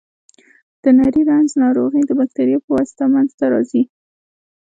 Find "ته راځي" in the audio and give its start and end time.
3.39-3.83